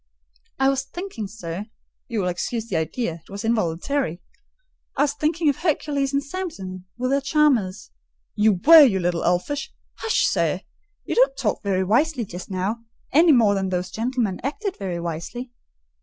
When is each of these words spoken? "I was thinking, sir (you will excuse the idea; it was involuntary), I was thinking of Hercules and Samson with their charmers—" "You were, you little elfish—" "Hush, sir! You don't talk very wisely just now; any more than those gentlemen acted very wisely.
"I 0.57 0.67
was 0.69 0.81
thinking, 0.81 1.27
sir 1.27 1.67
(you 2.07 2.21
will 2.21 2.27
excuse 2.27 2.65
the 2.67 2.75
idea; 2.75 3.21
it 3.23 3.29
was 3.29 3.45
involuntary), 3.45 4.19
I 4.97 5.03
was 5.03 5.13
thinking 5.13 5.47
of 5.47 5.57
Hercules 5.57 6.11
and 6.11 6.23
Samson 6.23 6.85
with 6.97 7.11
their 7.11 7.21
charmers—" 7.21 7.91
"You 8.33 8.53
were, 8.53 8.81
you 8.81 8.99
little 8.99 9.23
elfish—" 9.23 9.71
"Hush, 9.99 10.25
sir! 10.25 10.61
You 11.05 11.13
don't 11.13 11.37
talk 11.37 11.61
very 11.61 11.83
wisely 11.83 12.25
just 12.25 12.49
now; 12.49 12.79
any 13.13 13.31
more 13.31 13.53
than 13.53 13.69
those 13.69 13.91
gentlemen 13.91 14.39
acted 14.43 14.75
very 14.75 14.99
wisely. 14.99 15.51